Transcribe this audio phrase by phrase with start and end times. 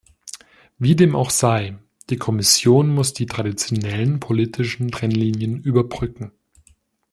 [0.79, 1.77] Wie dem auch sei,
[2.09, 6.31] die Kommission muss die traditionellen politischen Trennlinien überbrücken.